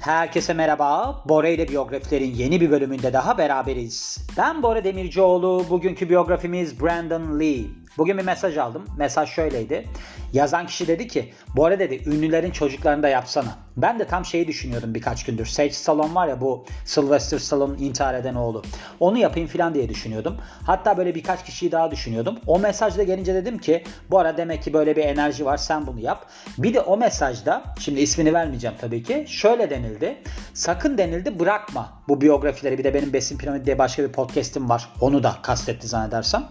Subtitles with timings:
[0.00, 1.22] Herkese merhaba.
[1.24, 4.26] Bora ile biyografilerin yeni bir bölümünde daha beraberiz.
[4.36, 5.66] Ben Bora Demircioğlu.
[5.70, 7.64] Bugünkü biyografimiz Brandon Lee.
[7.98, 8.84] Bugün bir mesaj aldım.
[8.98, 9.88] Mesaj şöyleydi.
[10.32, 11.32] Yazan kişi dedi ki
[11.64, 13.58] arada dedi ünlülerin çocuklarını da yapsana.
[13.76, 15.46] Ben de tam şeyi düşünüyordum birkaç gündür.
[15.46, 18.62] Sage Stallone var ya bu Sylvester Stallone intihar eden oğlu.
[19.00, 20.36] Onu yapayım falan diye düşünüyordum.
[20.66, 22.38] Hatta böyle birkaç kişiyi daha düşünüyordum.
[22.46, 26.00] O mesajda gelince dedim ki bu ara demek ki böyle bir enerji var sen bunu
[26.00, 26.26] yap.
[26.58, 29.24] Bir de o mesajda şimdi ismini vermeyeceğim tabii ki.
[29.28, 30.16] Şöyle denildi.
[30.54, 32.78] Sakın denildi bırakma bu biyografileri.
[32.78, 34.88] Bir de benim Besin Piramidi diye başka bir podcast'im var.
[35.00, 36.44] Onu da kastetti zannedersem.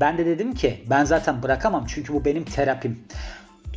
[0.00, 3.04] Ben de dedim ki ben zaten bırakamam çünkü bu benim terapim.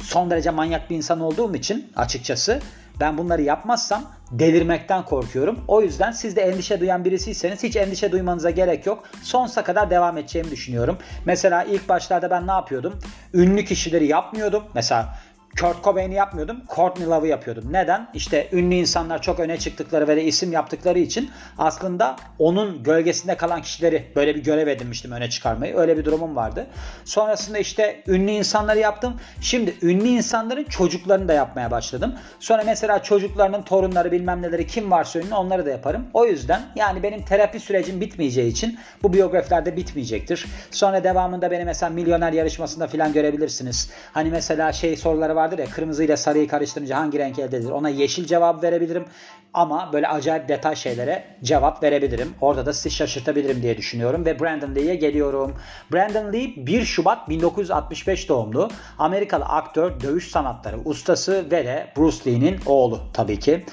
[0.02, 2.59] Son derece manyak bir insan olduğum için açıkçası
[2.99, 5.59] ben bunları yapmazsam delirmekten korkuyorum.
[5.67, 9.04] O yüzden siz de endişe duyan birisiyseniz hiç endişe duymanıza gerek yok.
[9.23, 10.98] Sonsuza kadar devam edeceğimi düşünüyorum.
[11.26, 12.99] Mesela ilk başlarda ben ne yapıyordum?
[13.34, 14.63] Ünlü kişileri yapmıyordum.
[14.73, 15.16] Mesela
[15.62, 16.62] Kurt Cobain'i yapmıyordum.
[16.76, 17.63] Courtney Love'ı yapıyordum.
[17.71, 18.07] Neden?
[18.13, 23.62] İşte ünlü insanlar çok öne çıktıkları ve de isim yaptıkları için aslında onun gölgesinde kalan
[23.62, 25.77] kişileri böyle bir görev edinmiştim öne çıkarmayı.
[25.77, 26.68] Öyle bir durumum vardı.
[27.05, 29.13] Sonrasında işte ünlü insanları yaptım.
[29.41, 32.16] Şimdi ünlü insanların çocuklarını da yapmaya başladım.
[32.40, 36.07] Sonra mesela çocuklarının torunları bilmem neleri kim varsa ünlü onları da yaparım.
[36.13, 40.46] O yüzden yani benim terapi sürecim bitmeyeceği için bu biyografilerde bitmeyecektir.
[40.71, 43.90] Sonra devamında beni mesela milyoner yarışmasında falan görebilirsiniz.
[44.13, 47.71] Hani mesela şey soruları vardır ya kırmızı ile sarıyı karıştırınca hangi renk elde edilir?
[47.71, 49.05] Ona yeşil cevap verebilirim.
[49.53, 52.33] Ama böyle acayip detay şeylere cevap verebilirim.
[52.41, 54.25] Orada da sizi şaşırtabilirim diye düşünüyorum.
[54.25, 55.55] Ve Brandon Lee'ye geliyorum.
[55.93, 58.70] Brandon Lee 1 Şubat 1965 doğumlu.
[58.99, 63.65] Amerikalı aktör, dövüş sanatları ustası ve de Bruce Lee'nin oğlu tabii ki.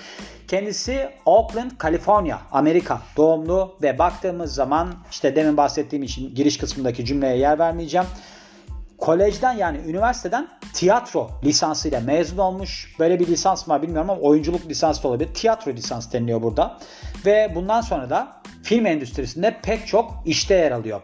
[0.48, 7.36] Kendisi Oakland, Kaliforniya, Amerika doğumlu ve baktığımız zaman işte demin bahsettiğim için giriş kısmındaki cümleye
[7.36, 8.06] yer vermeyeceğim
[9.06, 12.94] kolejden yani üniversiteden tiyatro lisansıyla mezun olmuş.
[12.98, 15.34] Böyle bir lisans var bilmiyorum ama oyunculuk lisansı da olabilir.
[15.34, 16.78] Tiyatro lisans deniliyor burada.
[17.26, 18.28] Ve bundan sonra da
[18.62, 21.00] film endüstrisinde pek çok işte yer alıyor.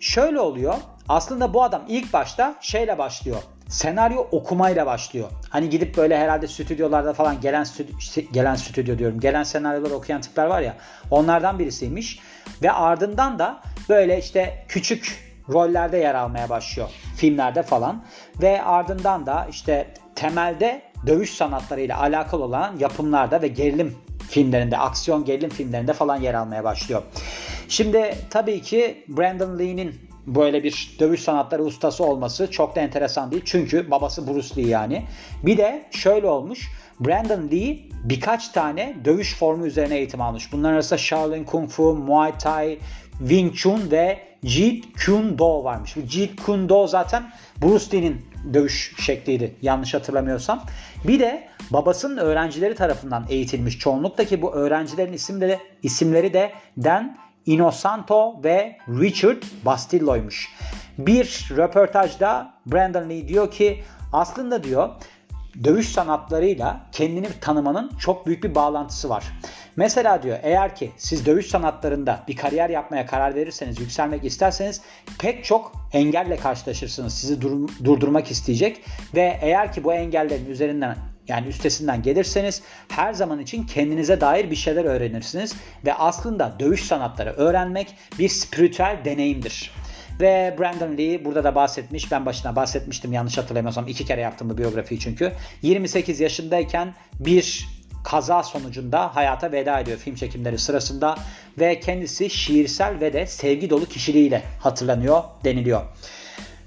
[0.00, 0.74] Şöyle oluyor.
[1.08, 3.42] Aslında bu adam ilk başta şeyle başlıyor.
[3.68, 5.28] Senaryo okumayla başlıyor.
[5.50, 7.94] Hani gidip böyle herhalde stüdyolarda falan gelen stüdyo,
[8.32, 9.20] gelen stüdyo diyorum.
[9.20, 10.76] Gelen senaryoları okuyan tipler var ya.
[11.10, 12.18] Onlardan birisiymiş.
[12.62, 18.04] Ve ardından da böyle işte küçük rollerde yer almaya başlıyor filmlerde falan
[18.42, 23.94] ve ardından da işte temelde dövüş sanatlarıyla alakalı olan yapımlarda ve gerilim
[24.28, 27.02] filmlerinde, aksiyon gerilim filmlerinde falan yer almaya başlıyor.
[27.68, 29.94] Şimdi tabii ki Brandon Lee'nin
[30.26, 33.42] böyle bir dövüş sanatları ustası olması çok da enteresan değil.
[33.46, 35.04] Çünkü babası Bruce Lee yani.
[35.42, 36.70] Bir de şöyle olmuş.
[37.00, 40.52] Brandon Lee birkaç tane dövüş formu üzerine eğitim almış.
[40.52, 42.78] Bunlar arasında Shaolin Kung Fu, Muay Thai,
[43.28, 45.96] Wing Chun ve Jeet Kune Do varmış.
[45.96, 50.64] Bu Jeet Kune Do zaten Bruce Lee'nin dövüş şekliydi yanlış hatırlamıyorsam.
[51.04, 56.52] Bir de babasının öğrencileri tarafından eğitilmiş çoğunlukla ki bu öğrencilerin isimleri, isimleri de
[56.84, 57.16] Dan
[57.46, 60.48] Inosanto ve Richard Bastillo'ymuş.
[60.98, 64.88] Bir röportajda Brandon Lee diyor ki aslında diyor
[65.64, 69.24] dövüş sanatlarıyla kendini tanımanın çok büyük bir bağlantısı var.
[69.76, 74.80] Mesela diyor eğer ki siz dövüş sanatlarında bir kariyer yapmaya karar verirseniz, yükselmek isterseniz
[75.18, 77.14] pek çok engelle karşılaşırsınız.
[77.14, 78.80] Sizi dur- durdurmak isteyecek
[79.14, 80.96] ve eğer ki bu engellerin üzerinden
[81.28, 87.30] yani üstesinden gelirseniz her zaman için kendinize dair bir şeyler öğrenirsiniz ve aslında dövüş sanatları
[87.30, 89.72] öğrenmek bir spiritüel deneyimdir.
[90.20, 92.12] Ve Brandon Lee burada da bahsetmiş.
[92.12, 93.88] Ben başına bahsetmiştim yanlış hatırlamıyorsam.
[93.88, 95.32] iki kere yaptım bu biyografiyi çünkü.
[95.62, 97.68] 28 yaşındayken bir
[98.04, 101.16] kaza sonucunda hayata veda ediyor film çekimleri sırasında
[101.58, 105.82] ve kendisi şiirsel ve de sevgi dolu kişiliğiyle hatırlanıyor deniliyor.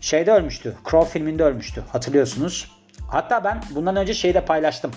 [0.02, 0.76] Şeyde ölmüştü.
[0.90, 1.84] Crow filminde ölmüştü.
[1.92, 2.72] Hatırlıyorsunuz.
[3.08, 4.92] Hatta ben bundan önce şeyde paylaştım.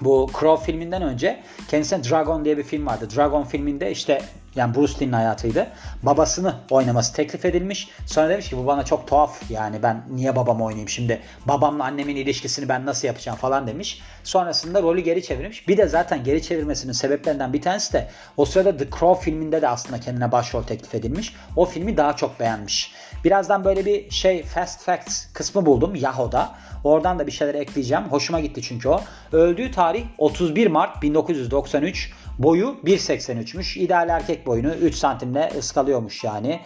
[0.00, 3.08] Bu Crow filminden önce kendisine Dragon diye bir film vardı.
[3.16, 4.22] Dragon filminde işte
[4.54, 5.66] yani Bruce Lee'nin hayatıydı.
[6.02, 7.88] Babasını oynaması teklif edilmiş.
[8.06, 12.16] Sonra demiş ki bu bana çok tuhaf yani ben niye babamı oynayayım şimdi babamla annemin
[12.16, 14.02] ilişkisini ben nasıl yapacağım falan demiş.
[14.24, 15.68] Sonrasında rolü geri çevirmiş.
[15.68, 19.68] Bir de zaten geri çevirmesinin sebeplerinden bir tanesi de o sırada The Crow filminde de
[19.68, 21.34] aslında kendine başrol teklif edilmiş.
[21.56, 22.92] O filmi daha çok beğenmiş.
[23.24, 26.54] Birazdan böyle bir şey Fast Facts kısmı buldum Yahoo'da.
[26.84, 28.04] Oradan da bir şeyler ekleyeceğim.
[28.04, 29.00] Hoşuma gitti çünkü o.
[29.32, 32.12] Öldüğü tarih 31 Mart 1993.
[32.40, 33.78] Boyu 1.83'müş.
[33.78, 36.60] İdeal erkek boyunu 3 santimle ıskalıyormuş yani.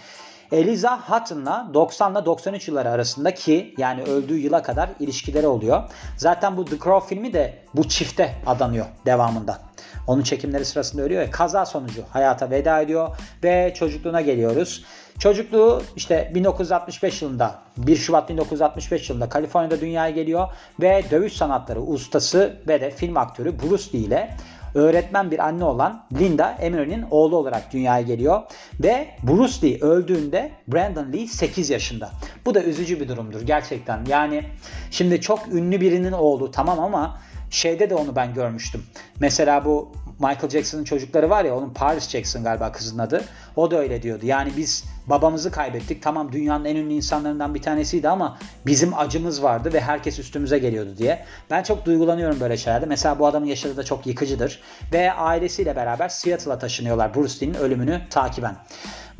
[0.53, 5.83] Eliza Hutton'la 90 ile 93 yılları arasında ki yani öldüğü yıla kadar ilişkileri oluyor.
[6.17, 9.59] Zaten bu The Crow filmi de bu çifte adanıyor devamında.
[10.07, 14.85] Onun çekimleri sırasında ölüyor ve kaza sonucu hayata veda ediyor ve çocukluğuna geliyoruz.
[15.19, 20.49] Çocukluğu işte 1965 yılında 1 Şubat 1965 yılında Kaliforniya'da dünyaya geliyor
[20.81, 24.37] ve dövüş sanatları ustası ve de film aktörü Bruce Lee ile
[24.75, 28.43] öğretmen bir anne olan Linda Emery'nin oğlu olarak dünyaya geliyor.
[28.81, 32.11] Ve Bruce Lee öldüğünde Brandon Lee 8 yaşında.
[32.47, 34.05] Bu da üzücü bir durumdur gerçekten.
[34.09, 34.45] Yani
[34.91, 38.83] şimdi çok ünlü birinin oğlu tamam ama şeyde de onu ben görmüştüm.
[39.21, 43.25] Mesela bu Michael Jackson'ın çocukları var ya onun Paris Jackson galiba kızın adı.
[43.57, 44.27] O da öyle diyordu.
[44.27, 46.03] Yani biz babamızı kaybettik.
[46.03, 50.91] Tamam dünyanın en ünlü insanlarından bir tanesiydi ama bizim acımız vardı ve herkes üstümüze geliyordu
[50.99, 51.25] diye.
[51.51, 52.87] Ben çok duygulanıyorum böyle şeylerde.
[52.87, 54.61] Mesela bu adamın yaşadığı da çok yıkıcıdır.
[54.93, 58.57] Ve ailesiyle beraber Seattle'a taşınıyorlar Bruce Lee'nin ölümünü takiben.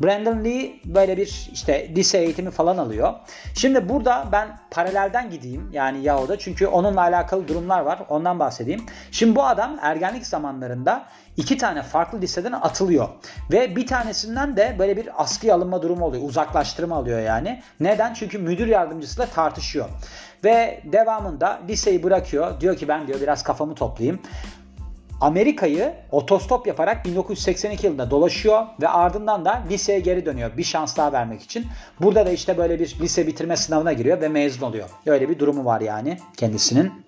[0.03, 3.13] Brandon Lee böyle bir işte lise eğitimi falan alıyor.
[3.53, 8.85] Şimdi burada ben paralelden gideyim yani Yaho'da çünkü onunla alakalı durumlar var ondan bahsedeyim.
[9.11, 11.05] Şimdi bu adam ergenlik zamanlarında
[11.37, 13.09] iki tane farklı liseden atılıyor.
[13.51, 16.23] Ve bir tanesinden de böyle bir askıya alınma durumu oluyor.
[16.23, 17.61] Uzaklaştırma alıyor yani.
[17.79, 18.13] Neden?
[18.13, 19.89] Çünkü müdür yardımcısıyla tartışıyor.
[20.43, 22.61] Ve devamında liseyi bırakıyor.
[22.61, 24.19] Diyor ki ben diyor biraz kafamı toplayayım.
[25.21, 31.11] Amerika'yı otostop yaparak 1982 yılında dolaşıyor ve ardından da liseye geri dönüyor bir şans daha
[31.13, 31.65] vermek için.
[32.01, 34.89] Burada da işte böyle bir lise bitirme sınavına giriyor ve mezun oluyor.
[35.05, 37.05] Öyle bir durumu var yani kendisinin.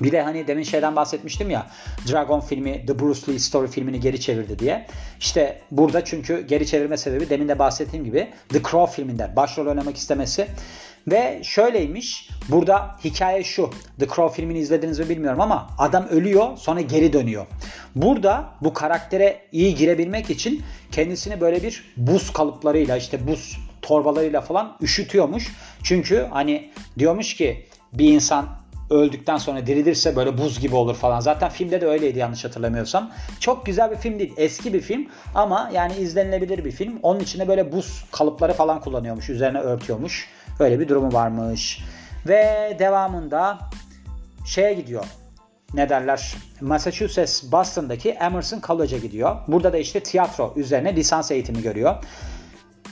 [0.00, 1.66] Bir de hani demin şeyden bahsetmiştim ya
[2.12, 4.86] Dragon filmi The Bruce Lee Story filmini geri çevirdi diye.
[5.20, 9.96] İşte burada çünkü geri çevirme sebebi demin de bahsettiğim gibi The Crow filminde başrol oynamak
[9.96, 10.48] istemesi.
[11.08, 16.80] Ve şöyleymiş burada hikaye şu The Crow filmini izlediniz mi bilmiyorum ama adam ölüyor sonra
[16.80, 17.46] geri dönüyor.
[17.94, 20.62] Burada bu karaktere iyi girebilmek için
[20.92, 25.52] kendisini böyle bir buz kalıplarıyla işte buz torbalarıyla falan üşütüyormuş.
[25.82, 28.46] Çünkü hani diyormuş ki bir insan
[28.90, 31.20] öldükten sonra dirilirse böyle buz gibi olur falan.
[31.20, 33.10] Zaten filmde de öyleydi yanlış hatırlamıyorsam.
[33.40, 34.32] Çok güzel bir film değil.
[34.36, 36.98] Eski bir film ama yani izlenilebilir bir film.
[37.02, 39.30] Onun içinde böyle buz kalıpları falan kullanıyormuş.
[39.30, 40.28] Üzerine örtüyormuş.
[40.60, 41.84] Öyle bir durumu varmış.
[42.26, 43.58] Ve devamında
[44.46, 45.04] şeye gidiyor.
[45.74, 46.34] Ne derler?
[46.60, 49.36] Massachusetts Boston'daki Emerson College'a gidiyor.
[49.48, 51.94] Burada da işte tiyatro üzerine lisans eğitimi görüyor.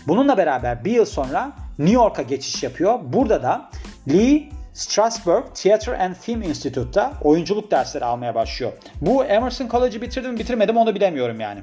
[0.06, 2.98] Bununla beraber bir yıl sonra New York'a geçiş yapıyor.
[3.02, 3.70] Burada da
[4.12, 8.72] Lee Strasbourg Theatre and Film Institute'da oyunculuk dersleri almaya başlıyor.
[9.00, 11.62] Bu Emerson College'ı bitirdim mi bitirmedim onu bilemiyorum yani.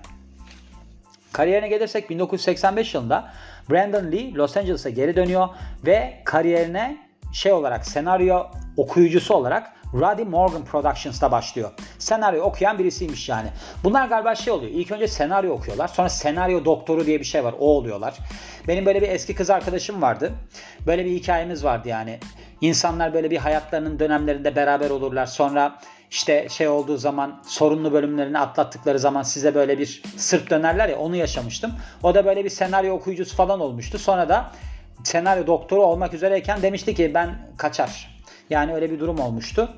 [1.33, 3.33] Kariyerine gelirsek 1985 yılında
[3.69, 5.49] Brandon Lee Los Angeles'a geri dönüyor
[5.85, 6.97] ve kariyerine
[7.33, 8.43] şey olarak senaryo
[8.77, 11.71] okuyucusu olarak Roddy Morgan Productions'ta başlıyor.
[11.99, 13.47] Senaryo okuyan birisiymiş yani.
[13.83, 14.71] Bunlar galiba şey oluyor.
[14.71, 15.87] İlk önce senaryo okuyorlar.
[15.87, 17.55] Sonra senaryo doktoru diye bir şey var.
[17.59, 18.17] O oluyorlar.
[18.67, 20.31] Benim böyle bir eski kız arkadaşım vardı.
[20.87, 22.19] Böyle bir hikayemiz vardı yani.
[22.61, 25.25] İnsanlar böyle bir hayatlarının dönemlerinde beraber olurlar.
[25.25, 25.79] Sonra
[26.11, 31.15] işte şey olduğu zaman sorunlu bölümlerini atlattıkları zaman size böyle bir sırt dönerler ya onu
[31.15, 31.71] yaşamıştım.
[32.03, 33.99] O da böyle bir senaryo okuyucusu falan olmuştu.
[33.99, 34.51] Sonra da
[35.03, 38.19] senaryo doktoru olmak üzereyken demişti ki ben kaçar.
[38.49, 39.69] Yani öyle bir durum olmuştu.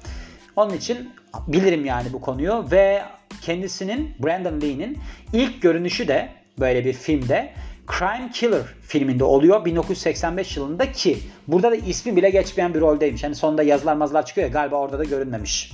[0.55, 1.13] Onun için
[1.47, 3.01] bilirim yani bu konuyu ve
[3.41, 4.99] kendisinin Brandon Lee'nin
[5.33, 6.29] ilk görünüşü de
[6.59, 7.53] böyle bir filmde
[7.99, 13.23] Crime Killer filminde oluyor 1985 yılında ki burada da ismi bile geçmeyen bir roldeymiş.
[13.23, 15.71] Hani sonunda yazılar mazlar çıkıyor ya galiba orada da görünmemiş.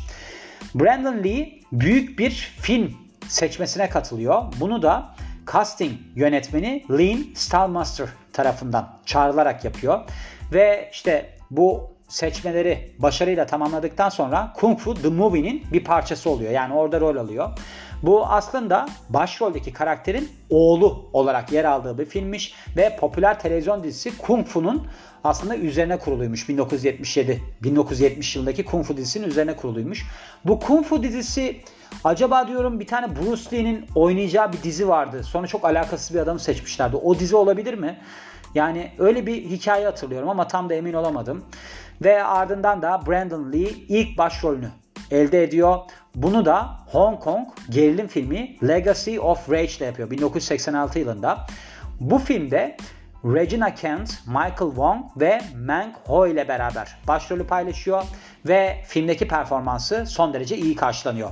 [0.76, 2.32] Brandon Lee büyük bir
[2.62, 2.94] film
[3.28, 4.44] seçmesine katılıyor.
[4.60, 5.16] Bunu da
[5.52, 10.00] casting yönetmeni Lean Stallmaster tarafından çağrılarak yapıyor.
[10.54, 16.52] Ve işte bu seçmeleri başarıyla tamamladıktan sonra Kung Fu The Movie'nin bir parçası oluyor.
[16.52, 17.50] Yani orada rol alıyor.
[18.04, 24.48] Bu aslında başroldeki karakterin oğlu olarak yer aldığı bir filmmiş ve popüler televizyon dizisi Kung
[24.48, 24.88] Fu'nun
[25.24, 26.50] aslında üzerine kuruluymuş.
[26.50, 30.06] 1977 1970 yılındaki Kung Fu dizisinin üzerine kuruluymuş.
[30.46, 31.62] Bu Kung Fu dizisi
[32.04, 35.24] acaba diyorum bir tane Bruce Lee'nin oynayacağı bir dizi vardı.
[35.24, 36.96] Sonra çok alakasız bir adamı seçmişlerdi.
[36.96, 38.00] O dizi olabilir mi?
[38.56, 41.46] Yani öyle bir hikaye hatırlıyorum ama tam da emin olamadım.
[42.02, 44.70] Ve ardından da Brandon Lee ilk başrolünü
[45.12, 45.80] elde ediyor.
[46.16, 51.46] Bunu da Hong Kong gerilim filmi Legacy of Rage ile yapıyor 1986 yılında.
[52.00, 52.78] Bu filmde
[53.26, 58.04] Regina Kent, Michael Wong ve Meng Ho ile beraber başrolü paylaşıyor
[58.48, 61.32] ve filmdeki performansı son derece iyi karşılanıyor.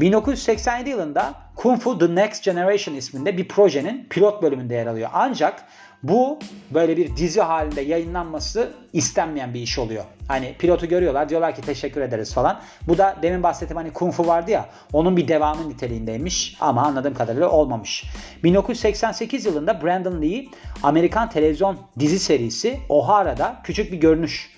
[0.00, 5.10] 1987 yılında Kung Fu The Next Generation isminde bir projenin pilot bölümünde yer alıyor.
[5.12, 5.64] Ancak
[6.04, 6.38] bu
[6.70, 10.04] böyle bir dizi halinde yayınlanması istenmeyen bir iş oluyor.
[10.28, 12.60] Hani pilotu görüyorlar diyorlar ki teşekkür ederiz falan.
[12.88, 17.14] Bu da demin bahsettiğim hani Kung Fu vardı ya onun bir devamı niteliğindeymiş ama anladığım
[17.14, 18.04] kadarıyla olmamış.
[18.44, 20.44] 1988 yılında Brandon Lee
[20.82, 24.50] Amerikan televizyon dizi serisi O'Hara'da küçük bir görünüş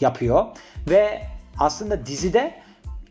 [0.00, 0.44] yapıyor
[0.90, 1.22] ve
[1.58, 2.54] aslında dizide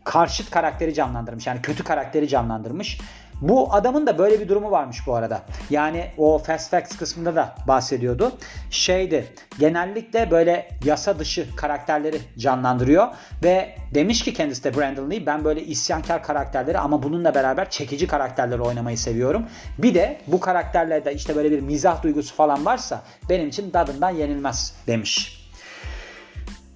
[0.04, 1.46] karşıt karakteri canlandırmış.
[1.46, 3.00] Yani kötü karakteri canlandırmış.
[3.40, 5.42] Bu adamın da böyle bir durumu varmış bu arada.
[5.70, 8.32] Yani o Fast Facts kısmında da bahsediyordu.
[8.70, 9.26] Şeydi
[9.58, 13.08] genellikle böyle yasa dışı karakterleri canlandırıyor
[13.42, 18.06] ve demiş ki kendisi de Brandon Lee ben böyle isyankar karakterleri ama bununla beraber çekici
[18.06, 19.46] karakterleri oynamayı seviyorum.
[19.78, 24.74] Bir de bu karakterlerde işte böyle bir mizah duygusu falan varsa benim için tadından yenilmez
[24.86, 25.44] demiş.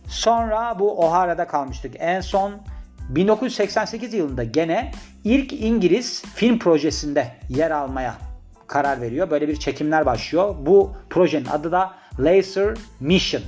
[0.06, 1.94] Sonra bu O'Hara'da kalmıştık.
[1.98, 2.52] En son
[3.08, 4.92] 1988 yılında gene
[5.28, 8.14] ilk İngiliz film projesinde yer almaya
[8.66, 9.30] karar veriyor.
[9.30, 10.54] Böyle bir çekimler başlıyor.
[10.60, 13.42] Bu projenin adı da Laser Mission.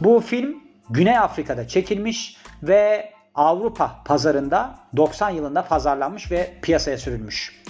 [0.00, 0.56] Bu film
[0.90, 7.62] Güney Afrika'da çekilmiş ve Avrupa pazarında 90 yılında pazarlanmış ve piyasaya sürülmüş.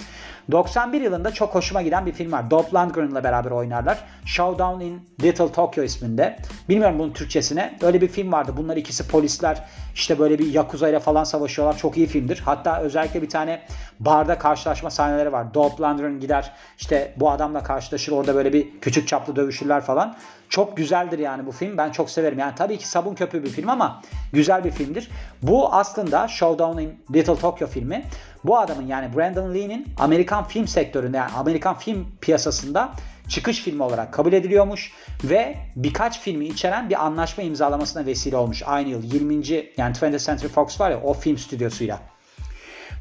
[0.51, 2.51] 91 yılında çok hoşuma giden bir film var.
[2.51, 3.97] Dolph Lundgren'la beraber oynarlar.
[4.25, 6.37] Showdown in Little Tokyo isminde.
[6.69, 7.77] Bilmiyorum bunun Türkçesine.
[7.81, 8.53] Öyle bir film vardı.
[8.57, 9.63] Bunlar ikisi polisler
[9.95, 11.77] işte böyle bir Yakuza ile falan savaşıyorlar.
[11.77, 12.41] Çok iyi filmdir.
[12.45, 13.61] Hatta özellikle bir tane
[13.99, 15.53] barda karşılaşma sahneleri var.
[15.53, 18.11] Dolph Lundgren gider işte bu adamla karşılaşır.
[18.11, 20.15] Orada böyle bir küçük çaplı dövüşürler falan.
[20.49, 21.77] Çok güzeldir yani bu film.
[21.77, 22.39] Ben çok severim.
[22.39, 24.01] Yani tabii ki sabun köpüğü bir film ama
[24.33, 25.09] güzel bir filmdir.
[25.41, 28.05] Bu aslında Showdown in Little Tokyo filmi.
[28.43, 32.91] Bu adamın yani Brandon Lee'nin Amerikan film sektöründe yani Amerikan film piyasasında
[33.29, 34.91] çıkış filmi olarak kabul ediliyormuş
[35.23, 38.63] ve birkaç filmi içeren bir anlaşma imzalamasına vesile olmuş.
[38.65, 39.33] Aynı yıl 20.
[39.77, 41.99] yani 20th Century Fox var ya o film stüdyosuyla.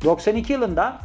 [0.04, 0.98] 92 yılında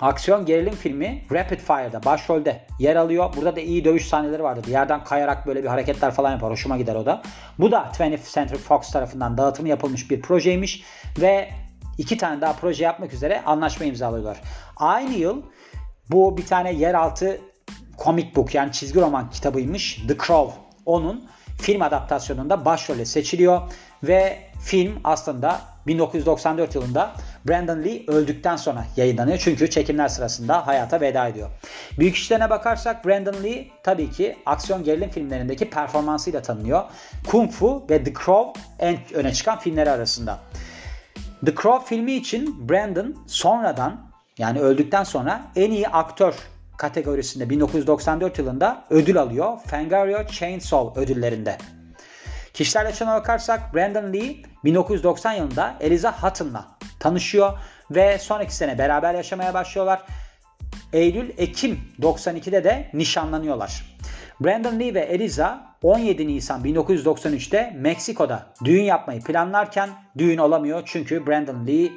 [0.00, 3.32] aksiyon gerilim filmi Rapid Fire'da başrolde yer alıyor.
[3.36, 4.60] Burada da iyi dövüş sahneleri vardı.
[4.66, 6.50] Bir yerden kayarak böyle bir hareketler falan yapar.
[6.50, 7.22] Hoşuma gider o da.
[7.58, 10.82] Bu da 20th Century Fox tarafından dağıtımı yapılmış bir projeymiş
[11.20, 11.48] ve
[11.98, 14.40] iki tane daha proje yapmak üzere anlaşma imzalıyorlar.
[14.76, 15.42] Aynı yıl
[16.10, 17.40] bu bir tane yeraltı
[18.04, 20.54] comic book yani çizgi roman kitabıymış The Crow.
[20.86, 21.28] Onun
[21.60, 23.60] film adaptasyonunda başrole seçiliyor
[24.02, 27.12] ve film aslında 1994 yılında
[27.48, 29.38] Brandon Lee öldükten sonra yayınlanıyor.
[29.38, 31.50] Çünkü çekimler sırasında hayata veda ediyor.
[31.98, 36.82] Büyük işlerine bakarsak Brandon Lee tabii ki aksiyon gerilim filmlerindeki performansıyla tanınıyor.
[37.26, 40.38] Kung Fu ve The Crow en öne çıkan filmleri arasında.
[41.44, 46.34] The Crow filmi için Brandon sonradan yani öldükten sonra en iyi aktör
[46.78, 49.58] kategorisinde 1994 yılında ödül alıyor.
[49.66, 51.58] Fangoria Chainsaw ödüllerinde.
[52.54, 56.66] Kişiler açısına bakarsak Brandon Lee 1990 yılında Eliza Hutton'la
[57.00, 57.58] tanışıyor
[57.90, 60.02] ve sonraki sene beraber yaşamaya başlıyorlar.
[60.92, 63.96] Eylül-Ekim 92'de de nişanlanıyorlar.
[64.40, 71.66] Brandon Lee ve Eliza 17 Nisan 1993'te Meksiko'da düğün yapmayı planlarken düğün olamıyor çünkü Brandon
[71.66, 71.92] Lee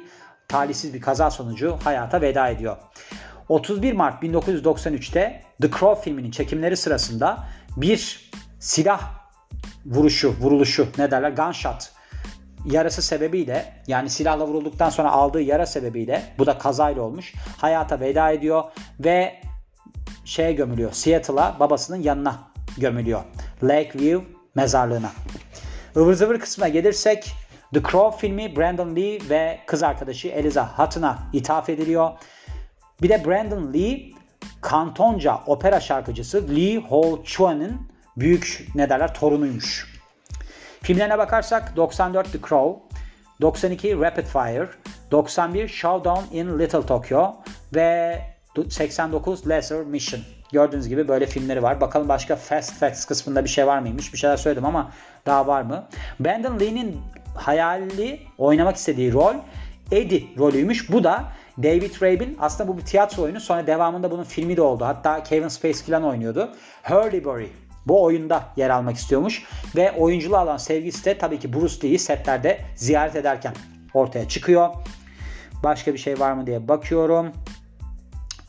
[0.48, 2.76] talihsiz bir kaza sonucu hayata veda ediyor.
[3.48, 7.38] 31 Mart 1993'te The Crow filminin çekimleri sırasında
[7.76, 9.00] bir silah
[9.86, 11.92] vuruşu, vuruluşu ne derler gunshot
[12.64, 17.34] yarası sebebiyle yani silahla vurulduktan sonra aldığı yara sebebiyle bu da kazayla olmuş.
[17.56, 18.64] Hayata veda ediyor
[19.00, 19.40] ve
[20.24, 20.92] şeye gömülüyor.
[20.92, 23.22] Seattle'a babasının yanına gömülüyor.
[23.62, 25.12] Lakeview mezarlığına.
[25.96, 27.32] Ivır zıvır kısmına gelirsek
[27.74, 32.10] The Crow filmi Brandon Lee ve kız arkadaşı Eliza Hutton'a ithaf ediliyor.
[33.02, 34.10] Bir de Brandon Lee
[34.60, 40.00] Kantonca opera şarkıcısı Lee Ho Chuan'ın büyük ne derler torunuymuş.
[40.82, 42.98] Filmlerine bakarsak 94 The Crow,
[43.40, 44.68] 92 Rapid Fire,
[45.10, 47.32] 91 Showdown in Little Tokyo
[47.74, 48.20] ve
[48.68, 50.20] 89 Lesser Mission.
[50.52, 51.80] Gördüğünüz gibi böyle filmleri var.
[51.80, 54.12] Bakalım başka Fast Facts kısmında bir şey var mıymış?
[54.12, 54.90] Bir şeyler söyledim ama
[55.26, 55.88] daha var mı?
[56.20, 57.00] Brandon Lee'nin
[57.34, 59.34] hayali oynamak istediği rol
[59.92, 60.92] Eddie rolüymüş.
[60.92, 61.24] Bu da
[61.58, 63.40] David Rabe'in aslında bu bir tiyatro oyunu.
[63.40, 64.84] Sonra devamında bunun filmi de oldu.
[64.84, 66.50] Hatta Kevin Spacey falan oynuyordu.
[66.82, 67.48] Hurley Burry
[67.86, 69.42] bu oyunda yer almak istiyormuş.
[69.76, 73.54] Ve oyunculuğa olan sevgisi de tabii ki Bruce Lee'yi setlerde ziyaret ederken
[73.94, 74.68] ortaya çıkıyor.
[75.62, 77.32] Başka bir şey var mı diye bakıyorum.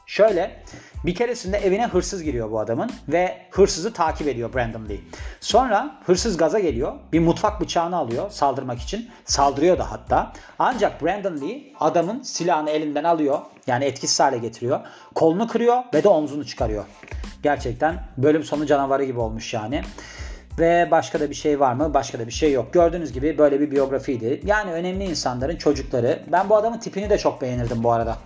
[0.06, 0.64] Şöyle
[1.06, 5.00] bir keresinde evine hırsız giriyor bu adamın ve hırsızı takip ediyor Brandon Lee.
[5.40, 6.94] Sonra hırsız gaza geliyor.
[7.14, 9.10] Bir mutfak bıçağını alıyor saldırmak için.
[9.26, 10.34] Saldırıyor da hatta.
[10.60, 13.40] Ancak Brandon Lee adamın silahını elinden alıyor.
[13.68, 14.80] Yani etkisiz hale getiriyor.
[15.16, 16.86] Kolunu kırıyor ve de omzunu çıkarıyor.
[17.44, 19.84] Gerçekten bölüm sonu canavarı gibi olmuş yani.
[20.60, 21.94] Ve başka da bir şey var mı?
[21.94, 22.74] Başka da bir şey yok.
[22.74, 24.42] Gördüğünüz gibi böyle bir biyografiydi.
[24.46, 26.24] Yani önemli insanların çocukları.
[26.32, 28.18] Ben bu adamın tipini de çok beğenirdim bu arada.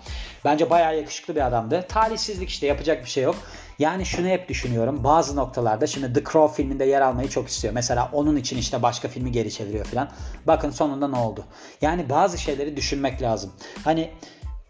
[0.46, 1.86] Bence bayağı yakışıklı bir adamdı.
[1.90, 3.36] Talihsizlik işte yapacak bir şey yok.
[3.80, 5.04] Yani şunu hep düşünüyorum.
[5.04, 7.74] Bazı noktalarda şimdi The Crow filminde yer almayı çok istiyor.
[7.74, 10.10] Mesela onun için işte başka filmi geri çeviriyor falan.
[10.48, 11.46] Bakın sonunda ne oldu?
[11.82, 13.52] Yani bazı şeyleri düşünmek lazım.
[13.84, 14.12] Hani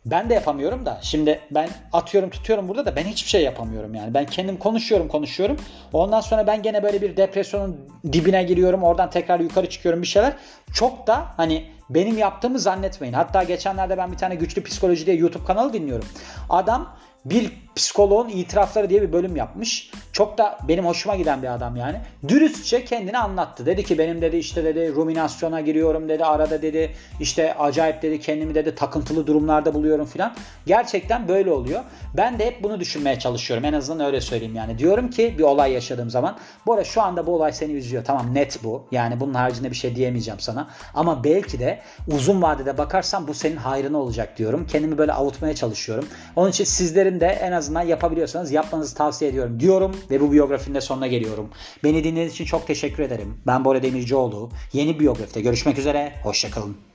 [0.06, 4.14] ben de yapamıyorum da şimdi ben atıyorum tutuyorum burada da ben hiçbir şey yapamıyorum yani.
[4.14, 5.58] Ben kendim konuşuyorum konuşuyorum.
[5.94, 8.84] Ondan sonra ben gene böyle bir depresyonun dibine giriyorum.
[8.84, 10.34] Oradan tekrar yukarı çıkıyorum bir şeyler.
[10.74, 13.14] Çok da hani benim yaptığımı zannetmeyin.
[13.14, 16.08] Hatta geçenlerde ben bir tane güçlü psikoloji diye YouTube kanalı dinliyorum.
[16.50, 16.96] Adam
[17.26, 19.92] bir psikoloğun itirafları diye bir bölüm yapmış.
[20.12, 21.98] Çok da benim hoşuma giden bir adam yani.
[22.28, 23.66] Dürüstçe kendini anlattı.
[23.66, 26.26] Dedi ki benim dedi işte dedi ruminasyona giriyorum dedi.
[26.26, 30.36] Arada dedi işte acayip dedi kendimi dedi takıntılı durumlarda buluyorum filan.
[30.66, 31.84] Gerçekten böyle oluyor.
[32.18, 33.66] Ben de hep bunu düşünmeye çalışıyorum.
[33.66, 34.78] En azından öyle söyleyeyim yani.
[34.78, 36.38] Diyorum ki bir olay yaşadığım zaman.
[36.66, 38.04] Bu arada şu anda bu olay seni üzüyor.
[38.04, 38.88] Tamam net bu.
[38.92, 40.68] Yani bunun haricinde bir şey diyemeyeceğim sana.
[40.94, 41.80] Ama belki de
[42.14, 44.68] uzun vadede bakarsan bu senin hayrına olacak diyorum.
[44.68, 46.08] Kendimi böyle avutmaya çalışıyorum.
[46.36, 50.82] Onun için sizlerin de en azından yapabiliyorsanız yapmanızı tavsiye ediyorum diyorum ve bu biyografinin de
[50.82, 51.50] sonuna geliyorum.
[51.84, 53.38] Beni dinlediğiniz için çok teşekkür ederim.
[53.48, 54.50] Ben Bora Demircioğlu.
[54.74, 56.14] Yeni biyografide görüşmek üzere.
[56.24, 56.95] Hoşçakalın.